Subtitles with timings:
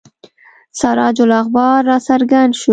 [0.79, 2.69] سراج الاخبار را څرګند شو.